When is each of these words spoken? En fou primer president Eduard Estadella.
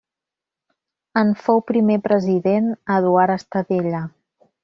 En 1.21 1.33
fou 1.41 1.61
primer 1.73 1.99
president 2.09 2.73
Eduard 2.97 3.35
Estadella. 3.37 4.01